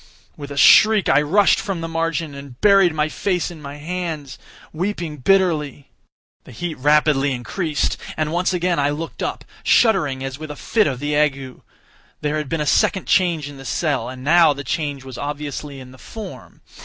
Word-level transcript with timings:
With 0.35 0.49
a 0.49 0.57
shriek, 0.57 1.09
I 1.09 1.21
rushed 1.21 1.59
from 1.59 1.81
the 1.81 1.87
margin, 1.87 2.33
and 2.33 2.59
buried 2.59 2.91
my 2.91 3.07
face 3.07 3.51
in 3.51 3.61
my 3.61 3.75
hands—weeping 3.75 5.17
bitterly. 5.17 5.91
The 6.43 6.51
heat 6.51 6.73
rapidly 6.79 7.33
increased, 7.33 7.97
and 8.17 8.31
once 8.31 8.51
again 8.51 8.79
I 8.79 8.89
looked 8.89 9.21
up, 9.21 9.45
shuddering 9.63 10.23
as 10.23 10.39
with 10.39 10.49
a 10.49 10.55
fit 10.55 10.87
of 10.87 11.01
the 11.01 11.15
ague. 11.15 11.61
There 12.21 12.37
had 12.37 12.49
been 12.49 12.61
a 12.61 12.65
second 12.65 13.05
change 13.05 13.47
in 13.47 13.57
the 13.57 13.63
cell—and 13.63 14.23
now 14.23 14.53
the 14.53 14.63
change 14.63 15.03
was 15.03 15.19
obviously 15.19 15.79
in 15.79 15.91
the 15.91 15.99
form. 15.99 16.61